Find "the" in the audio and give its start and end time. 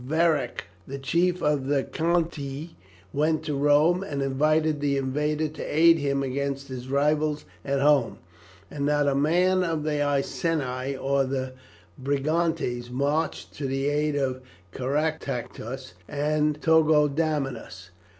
0.87-0.97, 1.67-1.83, 4.81-4.97, 9.83-10.01, 11.25-11.53, 13.67-13.89